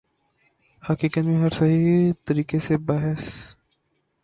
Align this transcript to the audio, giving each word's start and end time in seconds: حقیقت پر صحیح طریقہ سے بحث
حقیقت 0.83 1.25
پر 1.25 1.49
صحیح 1.49 2.11
طریقہ 2.25 2.57
سے 2.57 2.77
بحث 2.87 3.55